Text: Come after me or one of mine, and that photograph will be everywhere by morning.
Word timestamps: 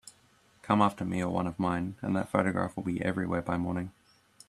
Come 0.63 0.81
after 0.81 1.05
me 1.05 1.21
or 1.21 1.29
one 1.31 1.45
of 1.45 1.59
mine, 1.59 1.95
and 2.01 2.15
that 2.15 2.29
photograph 2.31 2.75
will 2.75 2.81
be 2.81 3.05
everywhere 3.05 3.43
by 3.43 3.55
morning. 3.57 3.91